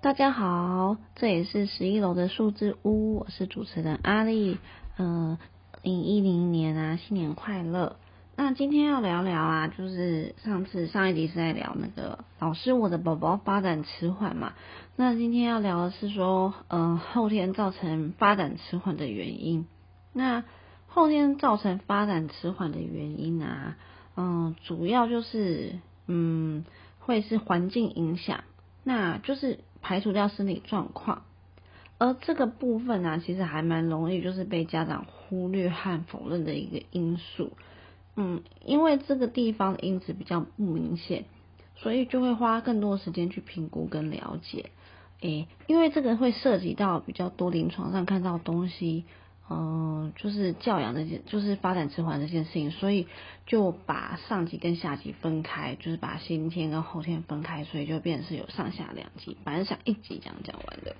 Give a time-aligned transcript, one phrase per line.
[0.00, 4.56] 大家好，这也是十一楼的数字屋，我是主持人阿丽。
[4.96, 5.36] 嗯，
[5.72, 7.96] 二零一零年啊，新年快乐。
[8.36, 14.52] 那今天要聊聊啊，就是上次上一集是在聊那个老师我的宝宝发展迟缓嘛。
[14.94, 19.66] 那今天要聊的是说，嗯，后天造成发展迟缓的原因。
[20.12, 20.44] 那
[20.86, 23.76] 后天造成发展迟缓的原因啊，
[24.16, 26.64] 嗯，主要就是嗯，
[27.00, 28.44] 会是环境影响，
[28.84, 29.58] 那就是
[29.88, 31.22] 排除掉生理状况，
[31.96, 37.52] 而这个部分呢，其实还蛮容易就是被家长忽略和否认的一个因素。
[38.14, 41.24] 嗯，因为这个地方的因子比较不明显，
[41.74, 44.66] 所以就会花更多时间去评估跟了解。
[45.22, 49.06] 诶，因为这个会涉及到比较多临床上看到东西。
[49.50, 53.06] 嗯，就是教养这件，就是发展迟缓这件事情，所以
[53.46, 60.96] 就把上集跟下集分开，就是把先天跟后天分开，所以就变成是有上下两集，本来想一集这样讲完的。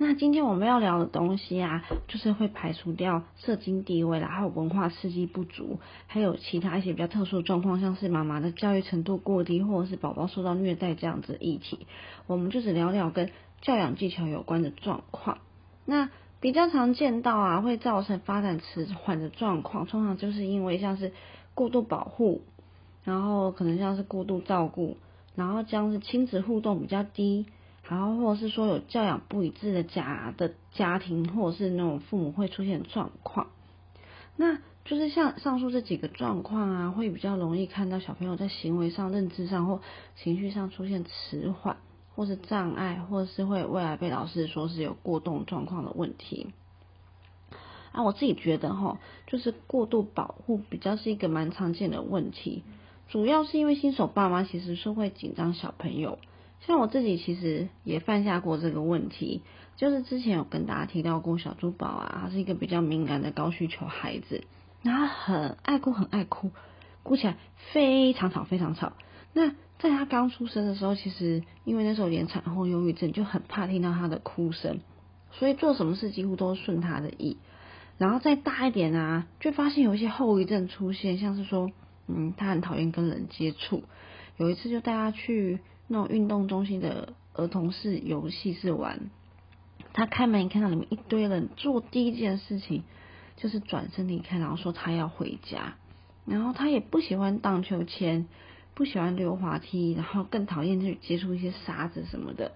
[0.00, 11.86] 那今天我们要聊的东西啊，就是会排除掉社经地位啦，还有文化刺激不足，还有其他一些比较特殊的状况，像是妈妈的教育程度过低，或者是宝宝受到虐待这样子的议题，
[12.28, 15.38] 我们就只聊聊跟教养技巧有关的状况。
[15.84, 21.12] 那比较常见到啊，会造成发展迟缓的状况，通常就是因为像是
[21.54, 22.42] 过度保护，
[23.02, 24.96] 然后可能像是过度照顾，
[25.34, 27.46] 然后将是亲子互动比较低，
[27.88, 33.48] 然后或者是说有教养不一致的家的家庭，或者是那种父母会出现状况。
[34.36, 39.80] 那就是像上述这几个状况啊，会比较容易看到小朋友在行为上、认知上或
[40.14, 41.78] 情绪上出现迟缓。
[42.18, 46.48] 或是障碍，或是会未来被老师说是有过动状况的问题。
[47.92, 52.64] 啊，我自己觉得哈，就是过度保护比较是一个蛮常见的问题，
[53.08, 56.18] 主要是因为新手爸妈其实是会紧张小朋友。
[56.62, 59.42] 像我自己其实也犯下过这个问题，
[59.76, 64.42] 就是之前有跟大家提到过小珠宝啊，他是一个比较敏感的高需求孩子，
[64.82, 66.50] 他很爱哭，很爱哭，
[67.04, 67.36] 哭起来
[67.72, 68.94] 非常吵，非常吵。
[69.32, 74.80] 那在他刚出生的时候，其实因为那时候连产后忧郁症，就很怕听到他的哭声，
[75.30, 77.36] 所以做什么事几乎都顺他的意。
[77.96, 81.70] 然后再大一点啊，就发现有一些后遗症出现，像是说，
[82.08, 83.84] 嗯，他很讨厌跟人接触。
[84.36, 89.10] 有一次就带他去那种运动中心的儿童室游戏室玩，
[89.92, 92.82] 他开门看到里面一堆人，做第一件事情
[93.36, 95.74] 就是转身离开，然后说他要回家。
[96.24, 98.26] 然后他也不喜欢荡秋千。
[98.78, 102.52] 不喜欢溜滑梯，然后更讨厌去接触一些沙子什么的。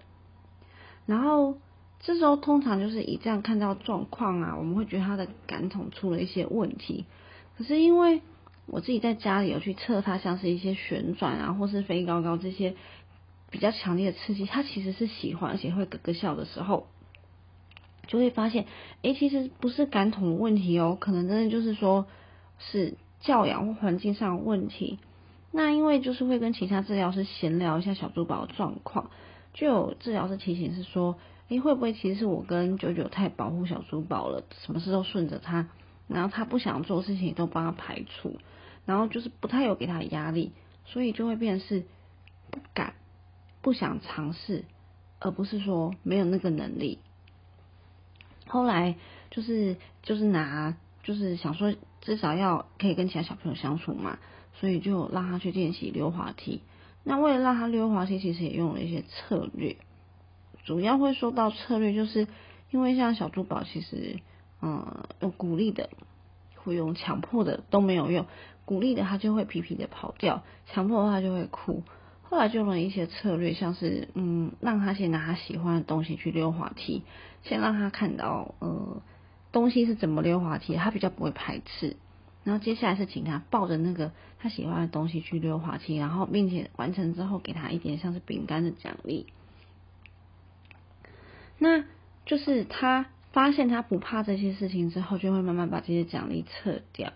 [1.05, 1.57] 然后
[1.99, 7.03] 这时候通常就是以这样看到状况啊，我们会觉得他的感统出了一些问题。
[7.57, 8.21] 可是因为
[8.67, 12.73] 我自己在家里有去测他，像是一些旋转啊，或是飞高高这些
[13.49, 16.87] 比较强烈的刺激，他其实是喜欢，而且会咯咯笑的时候，
[18.07, 18.65] 就会发现，
[19.01, 22.07] 哎，其实不是感统的问题哦，可能真的就是说
[22.59, 24.99] 是教养或环境上的问题。
[25.55, 29.11] 那因为就是会跟其他治疗师闲聊一下小珠宝的状况，
[29.53, 31.15] 就有治疗师提醒是说，
[31.49, 35.69] 诶，会不会其实是我跟九九太保护小珠宝了，什么事都顺着他，
[36.07, 38.39] 然后他不想做事情都帮他排除，
[38.87, 40.53] 然后就是不太有给他压力，
[40.85, 41.83] 所以就会变是
[42.49, 42.95] 不敢、
[43.61, 44.65] 不想尝试，
[45.19, 46.97] 而不是说没有那个能力。
[48.47, 48.95] 后来
[49.29, 54.17] 就是就是拿就是想说至少要可以跟其他小朋友相处嘛。
[54.53, 56.61] 所以就让他去练习溜滑梯。
[57.03, 59.75] 那为了让他溜滑梯，其实也用了一些策略。
[60.63, 62.27] 主要会说到策略，就是
[62.71, 64.19] 因为像小珠宝，其实
[64.61, 65.89] 嗯用鼓励的，
[66.55, 68.25] 会用强迫的都没有用。
[68.63, 71.83] 鼓励的他就会皮皮的跑掉，强迫的话就会哭。
[72.21, 77.03] 后来就用了一些策略，像是嗯让他先拿他喜欢的东西去溜滑梯，
[77.43, 79.01] 先让他看到呃
[79.51, 81.97] 东西是怎么溜滑梯，他比较不会排斥。
[82.43, 89.27] 然后接下来是请他抱着那个他喜欢的东西去溜滑梯，然后并且完成之后给他一点像是饼干的奖励。
[91.57, 91.83] 那
[92.25, 97.13] 就是他发现他不怕这些事情之后，就会慢慢把这些奖励撤掉。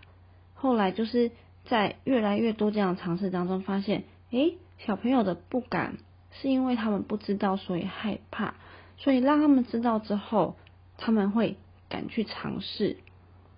[0.54, 1.32] 后来就是
[1.66, 5.98] 在越来越多这样尝试当中，发现，诶，小朋友的不敢
[6.32, 8.56] 是因为他们不知道，所以害怕，
[8.98, 10.56] 所以让他们知道之后，
[10.98, 11.58] 他们会
[11.90, 12.98] 敢去尝试。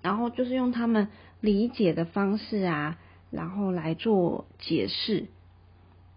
[0.01, 1.09] 然后就是用他们
[1.41, 2.97] 理解的方式啊，
[3.31, 5.27] 然后来做解释。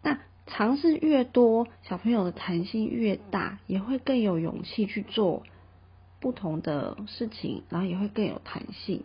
[0.03, 5.45] 那尝试越多，小朋友的弹性越大，也会更有勇气去做
[6.21, 9.05] 不同的事情，然后也会更有弹性。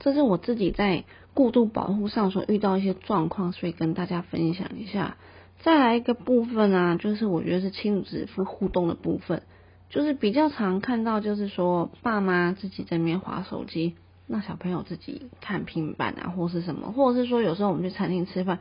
[0.00, 5.16] 这是我自己在过度保护上所遇到一些状况，所以跟大家分享一下。
[5.62, 9.44] 再来一个部分啊，就是我觉得是亲子互动的部分，
[9.90, 13.94] 就是比较常看到，就是说爸妈自己在那边划手机，
[14.32, 18.60] 那小朋友自己看平板啊，或是什么，或者是说有时候我们去餐厅吃饭，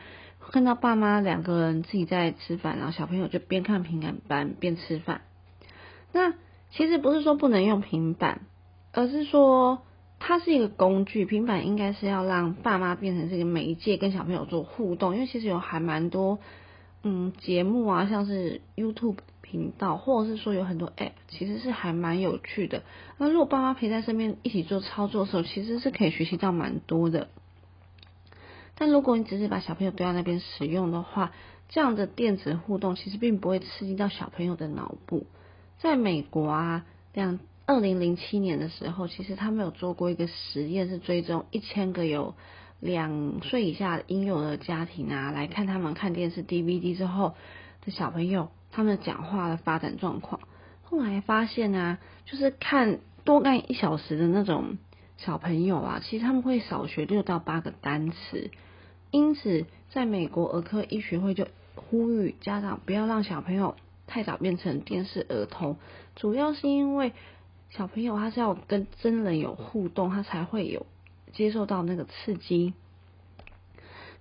[0.52, 5.22] 看到爸妈两个人自己在吃饭，然后小朋友就边看平板边吃饭。
[6.12, 6.34] 那
[6.72, 8.42] 其实不是说不能用平板，
[8.92, 9.84] 而是说
[10.20, 16.40] 它是一个工具，平板应该是要让爸妈变成这个媒介，跟小朋友做互动，因为其实有还蛮多。
[17.04, 19.16] 嗯，节目啊，像是 YouTube
[19.52, 22.84] 频道，或者是说有很多 App，其实是还蛮有趣的。
[23.18, 27.28] 那如果爸妈陪在身边一起做操作的时候，其实是可以学习到蛮多的。
[28.76, 31.34] 但如果你只是把小朋友丢在那边使用的话，
[31.68, 35.28] 这样的电子互动其实并不会刺激到小朋友的脑部。
[35.80, 42.36] 在美国啊，两二零零七年的时候，其实他们有做过一个实验，是追踪一千个有。
[42.80, 47.36] 两岁以下婴幼儿家庭啊，来看他们看电视 DVD 之后
[47.86, 50.42] 的小朋友，他们讲话的发展状况。
[50.84, 54.78] 后来发现啊，就是看多看一小时的那种
[55.18, 58.50] 小朋友啊，其实他们会少学六到八个单词。
[59.12, 63.76] 因此，在美国儿科医学会就呼吁家长不要让小朋友
[64.08, 65.78] 太早变成电视儿童，
[66.16, 67.14] 主要是因为
[67.70, 70.86] 小朋友他是要跟真人有互动，他才会有。
[71.34, 72.74] 接受到那个刺激。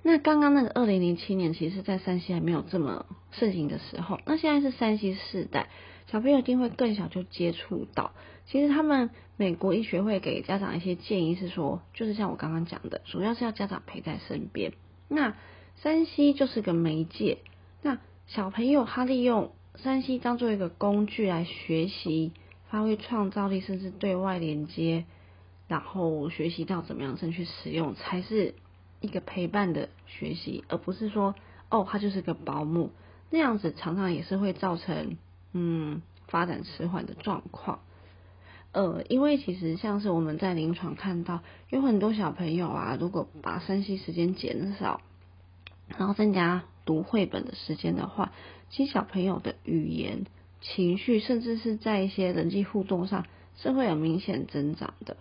[0.03, 4.19] 那刚刚那个二零零七年，其实在山西还没有这么盛行的时候。
[4.25, 5.69] 那现在是山西世代，
[6.07, 8.13] 小朋友一定会更小就接触到。
[8.47, 14.73] 其实他们美国医学会给家长一些建议是说，就是像我刚刚讲的，主要是要家长陪在身边。
[15.09, 15.37] 那
[15.83, 17.39] 山西就是个媒介，
[17.83, 22.33] 那小朋友他利用山西当做一个工具来学习，
[22.71, 25.05] 发挥创造力，甚至对外连接。
[25.69, 28.57] 然后学习到怎么样正确使用，才是
[29.01, 31.35] 一个陪伴的学习，而不是说
[31.71, 32.91] 哦，他就是个保姆
[33.31, 35.17] 那样子，常常也是会造成
[35.53, 37.81] 嗯发展迟缓的状况。
[38.73, 45.01] 呃，因为其实像是我们在临床看到，有很多小朋友啊，如果把分析时间减少，
[45.89, 48.33] 然后增加读绘本的时间的话，
[48.69, 50.25] 其实小朋友的语言、
[50.61, 53.27] 情绪，甚至是在一些人际互动上，
[53.57, 55.17] 是会有明显增长的。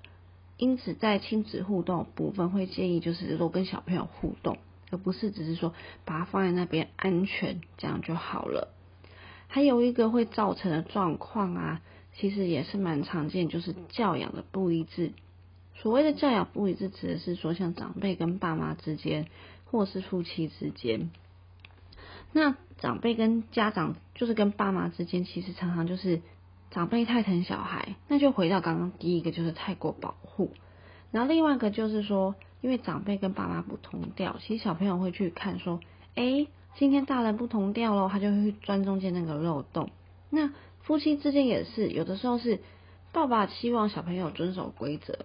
[0.60, 4.58] 因此，在亲子互动部分，会建议就是多跟小朋友互动，
[4.92, 5.74] 而不是只是说
[6.04, 8.68] 把它放在那边安全这样就好了。
[9.48, 11.82] 还有一个会造成的状况啊，
[12.14, 15.14] 其实也是蛮常见，就是教养的不一致。
[15.76, 19.28] 所谓的教养不一致，指的是说像长辈跟爸妈之间，
[19.64, 21.10] 或是夫妻之间。
[22.34, 26.22] 那长辈跟家长，就是跟爸妈之间，其实常常就是。
[26.72, 30.52] 长辈太疼小孩，那就回到刚刚第一个，就是太过保护。
[31.12, 35.80] 然后另外一个就是说，因为长辈跟爸妈不同调，其实小朋友会去看说，
[36.14, 36.46] 哎，
[36.76, 39.90] 今天大人不同调喽，他就会去钻中间那个漏洞。
[40.30, 40.52] 那
[40.82, 42.62] 夫妻之间也是，有的时候是
[43.12, 45.18] 爸爸希望小朋友遵守规则，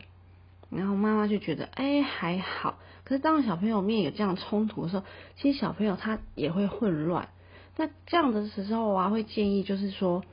[0.70, 2.78] 然后妈妈就觉得，哎，还好。
[3.04, 5.04] 可是当小朋友面有这样冲突的时候，
[5.36, 7.28] 其实小朋友他也会混乱。
[7.76, 10.24] 那这样的时候啊，会建议就是说。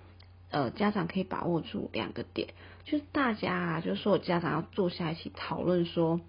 [0.51, 2.53] 呃，家长可以把握住两个点，
[2.83, 6.19] 就是大家啊，就是说家长要坐下一起讨论说，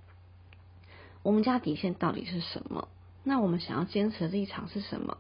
[1.23, 2.89] 我们家底线到底是什么？
[3.25, 5.19] 那我们想要坚持的立场是什么？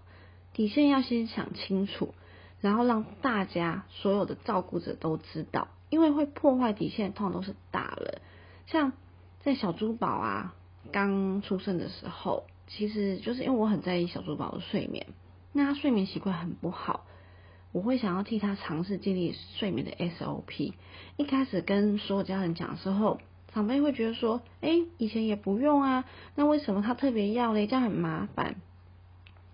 [0.52, 2.15] 底线要先想清楚，
[2.60, 8.20] 然后让大家所有的照顾者都知道，因为会破坏底线，通常都是大人。
[8.67, 8.93] 像
[9.41, 10.55] 在小珠宝啊
[10.93, 15.06] 刚出生的时候，其实就是因为我很在意小珠宝的睡眠，
[15.53, 17.05] 那他睡眠习惯很不好。
[17.72, 20.74] 我会想要替他尝试建立睡眠的 SOP。
[21.17, 23.19] 一开始跟所有家人讲的时候，
[23.52, 27.67] 长辈会觉得说：“哎，以前也不用啊，那为什么他特别要嘞？
[27.67, 28.56] 这样很麻烦。”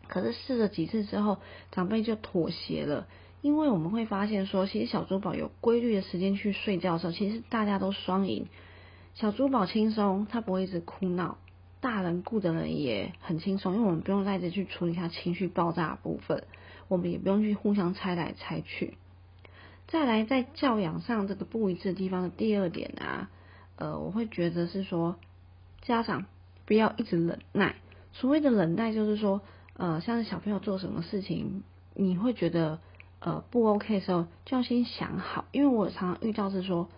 [0.08, 1.38] 可是试了几次之后，
[1.70, 3.06] 长辈就妥协了，
[3.40, 8.46] 因为我们会发现说，其实小珠宝有规律的时间去睡觉的时候，其实大家都双赢。
[9.14, 11.37] 小珠宝轻松，他不会一直哭闹；
[11.80, 16.44] 大人顾的人也很轻松，因为我们不用赖着去处理他情绪爆炸的部分。
[16.88, 18.97] 我们也不用去互相猜来猜去。
[19.87, 23.30] 再来，在教养上这个不一致的地方的第二点啊，
[23.76, 25.16] 呃，我会觉得是说，
[25.80, 26.26] 家长
[26.66, 27.76] 不要一直忍耐。
[28.12, 29.40] 所谓的忍耐，就是说，
[29.75, 31.62] 呃，像是小朋友做什么事情，
[31.95, 32.80] 你会觉得
[33.21, 35.47] 呃不 OK 的时候，就要先想好。
[35.52, 36.88] 因为我常常遇到是说，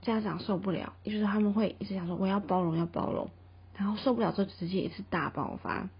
[0.00, 3.28] 家长受不了，也就是他们会一直想说我要包容，要包容，
[3.76, 5.90] 然后受不了之后直接一次大爆发。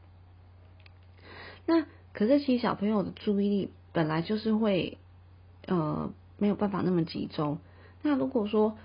[1.67, 4.99] 那可是，其实小朋友的注意力本来就是会，
[5.67, 7.59] 呃，没有办法那么集中。
[8.03, 8.77] 那如果说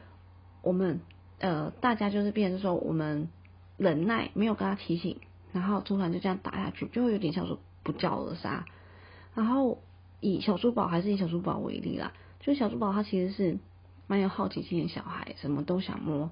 [0.62, 1.02] 我们
[1.40, 3.30] 呃大家就是变成说，我们
[3.78, 5.20] 忍耐，没有跟他提醒，
[5.52, 8.66] 然后突然就这样打下去，就会有点像说不教而杀。
[9.36, 9.80] 然后
[10.20, 13.60] 以小珠宝还是以小珠宝为例啦，就小珠宝他其实是
[14.08, 16.32] 蛮有好奇心的小孩，什么都想摸，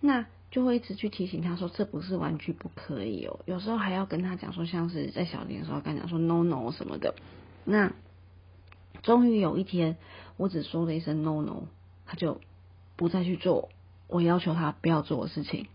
[0.00, 3.40] 那就会一直去提醒他说这不是玩具，不可以哦。
[3.46, 7.14] 有时候还要跟他讲说，像是在小店的时候跟他讲说 no no 什么的。
[7.64, 7.92] 那
[9.02, 9.96] 终于有一天，
[10.36, 11.64] 我只说了一声 no no，
[12.04, 12.40] 他就
[12.96, 13.70] 不再去做
[14.08, 15.68] 我要求他不要做的事情。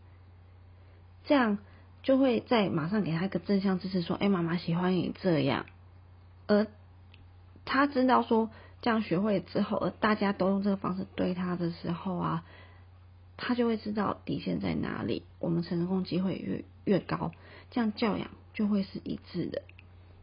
[1.25, 1.57] 这样
[2.03, 5.65] 就会在马上给他一个正向支持，说：“哎，妈妈喜欢你这样。”
[6.45, 6.67] 而
[7.65, 8.51] 他知道说
[8.83, 12.45] 这样学会之后，而大家都用这个方式对他的时候啊，
[13.37, 17.31] 他就会知道底线在哪里，我们成功机会越越高，
[17.71, 19.61] 这样教养就会是一致的。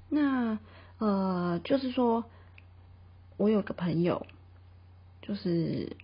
[0.09, 0.59] 那
[0.99, 2.25] 呃，就是说
[3.37, 4.27] 我有个朋友，
[5.23, 5.97] 就是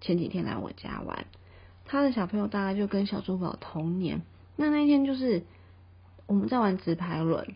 [0.00, 1.26] 前几天来我家玩，
[1.84, 4.22] 他的小朋友大概就跟小珠宝同年。
[4.56, 5.44] 那那一天就是
[6.26, 7.54] 我们在玩直排轮，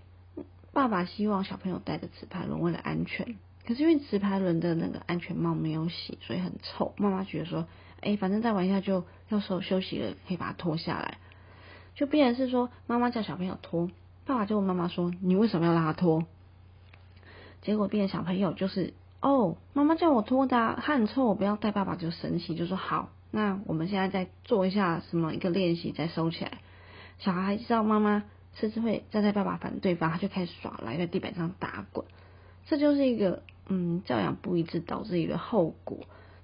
[0.72, 3.36] 爸爸希望小朋友带着直排轮为了安全，
[3.66, 6.94] 可是因为直排轮的那个安全帽没有洗，所以很臭。
[6.96, 7.68] 妈妈觉得说，
[8.00, 11.18] 哎，反正再玩一下就要收休息了，可以把它脱下来。
[11.94, 13.90] 就必然是说，妈妈叫小朋友脱，
[14.24, 16.24] 爸爸就问妈妈说，你为什么要让他脱？
[17.60, 21.72] 结果变小朋友就是，哦，妈妈叫我脱的，他很臭，我不要带。
[21.72, 26.58] 爸爸就生气，就说好，那我们现在再做一下什么一个练习，再收起来。
[27.18, 28.22] 小孩知道妈妈
[28.54, 32.06] 甚至会站在爸爸反对方，他就开始耍赖，在地板上打滚。
[32.66, 35.98] 这就是一个嗯教养不一致导致一个后果，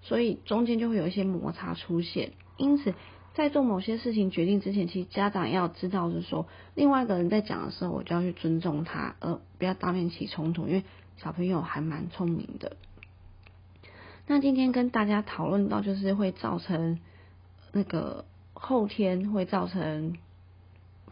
[0.05, 2.31] 所以中间就会有一些摩擦出现。
[2.57, 2.95] 因此，
[3.35, 6.47] 在做某些事情决定之前，其实家长要知道，是说
[6.77, 10.85] 另外一个人在讲的时候，我就要去尊重他，而不要当面起冲突，因为
[11.17, 12.77] 小朋友还蛮聪明的。
[14.29, 17.01] 那今天跟大家讨论到，就是会造成
[17.73, 20.17] 那个后天会造成。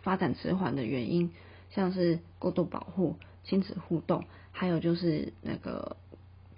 [0.02, 1.30] 发展迟缓的原因，
[1.70, 5.96] 像是过度保护、亲子互动，还有就是那个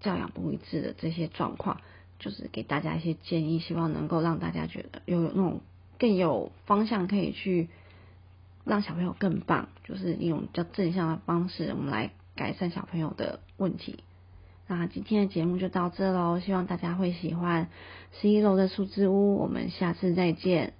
[0.01, 1.83] 教养不一致的这些状况，
[2.25, 5.61] 就是给大家一些建议，希望能够让大家觉得有那种
[5.99, 7.69] 更有方向，可以去
[8.65, 13.99] 让小朋友更棒，就是一种比较正向的方式，我们来改善小朋友的问题。
[14.67, 17.69] 那今天的节目就到这喽，希望大家会喜欢
[18.19, 20.73] 十一楼的数字屋，我们下次再见。